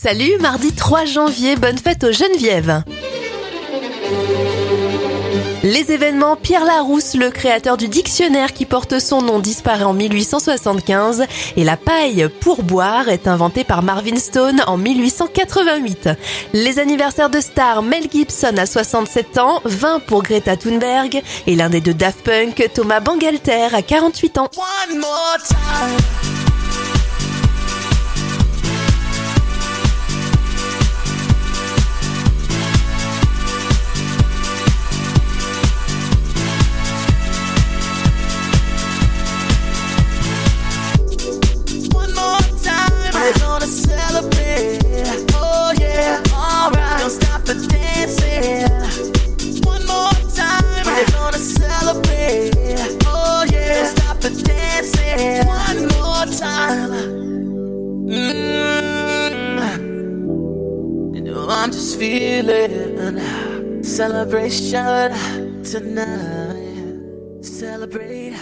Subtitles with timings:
[0.00, 2.84] Salut, mardi 3 janvier, bonne fête aux Geneviève.
[5.64, 11.24] Les événements, Pierre Larousse, le créateur du dictionnaire qui porte son nom, disparaît en 1875
[11.56, 16.10] et la paille pour boire est inventée par Marvin Stone en 1888.
[16.52, 21.70] Les anniversaires de stars, Mel Gibson à 67 ans, 20 pour Greta Thunberg et l'un
[21.70, 24.48] des deux Daft Punk, Thomas Bangalter à 48 ans.
[24.56, 26.27] We're
[55.18, 55.46] dancing.
[55.48, 56.90] One more time.
[58.08, 58.34] Mm.
[61.14, 63.20] You know I'm just feeling
[63.82, 65.12] celebration
[65.64, 67.44] tonight.
[67.44, 68.36] Celebrate.